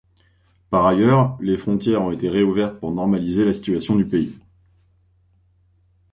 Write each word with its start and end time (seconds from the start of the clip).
Par 0.71 0.87
ailleurs, 0.87 1.37
les 1.41 1.59
frontières 1.59 2.01
ont 2.01 2.11
été 2.11 2.27
rouvertes 2.27 2.79
pour 2.79 2.91
normaliser 2.91 3.45
la 3.45 3.53
situation 3.53 3.95
du 3.95 4.07
pays. 4.07 4.35